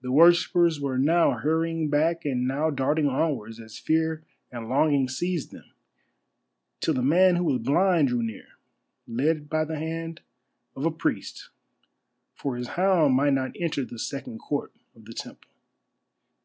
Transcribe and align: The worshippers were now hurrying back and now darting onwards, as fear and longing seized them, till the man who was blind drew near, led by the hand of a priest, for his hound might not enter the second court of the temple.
The 0.00 0.10
worshippers 0.10 0.80
were 0.80 0.98
now 0.98 1.30
hurrying 1.34 1.88
back 1.88 2.24
and 2.24 2.44
now 2.48 2.70
darting 2.70 3.06
onwards, 3.06 3.60
as 3.60 3.78
fear 3.78 4.24
and 4.50 4.68
longing 4.68 5.08
seized 5.08 5.52
them, 5.52 5.66
till 6.80 6.94
the 6.94 7.04
man 7.04 7.36
who 7.36 7.44
was 7.44 7.60
blind 7.60 8.08
drew 8.08 8.20
near, 8.20 8.48
led 9.06 9.48
by 9.48 9.64
the 9.64 9.78
hand 9.78 10.22
of 10.74 10.84
a 10.84 10.90
priest, 10.90 11.50
for 12.34 12.56
his 12.56 12.70
hound 12.74 13.14
might 13.14 13.34
not 13.34 13.52
enter 13.54 13.84
the 13.84 13.96
second 14.00 14.38
court 14.40 14.72
of 14.96 15.04
the 15.04 15.14
temple. 15.14 15.52